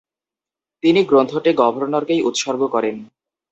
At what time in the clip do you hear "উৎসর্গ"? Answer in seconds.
2.21-2.61